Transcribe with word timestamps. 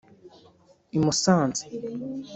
i 0.97 0.97
Musanze 1.05 1.63